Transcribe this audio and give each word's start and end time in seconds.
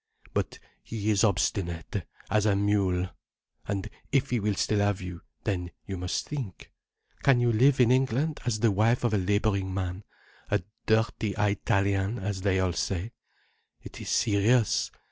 But 0.33 0.57
he 0.81 1.11
is 1.11 1.23
obstinate—as 1.23 2.47
a 2.47 2.55
mule. 2.55 3.11
And 3.67 3.87
if 4.11 4.31
he 4.31 4.39
will 4.39 4.55
still 4.55 4.79
have 4.79 4.99
you, 4.99 5.21
then 5.43 5.69
you 5.85 5.95
must 5.95 6.27
think. 6.27 6.71
Can 7.21 7.39
you 7.39 7.51
live 7.51 7.79
in 7.79 7.91
England 7.91 8.39
as 8.43 8.61
the 8.61 8.71
wife 8.71 9.03
of 9.03 9.13
a 9.13 9.19
labouring 9.19 9.71
man, 9.71 10.03
a 10.49 10.63
dirty 10.87 11.37
Eyetalian, 11.37 12.17
as 12.17 12.41
they 12.41 12.59
all 12.59 12.73
say? 12.73 13.11
It 13.83 14.01
is 14.01 14.09
serious. 14.09 14.89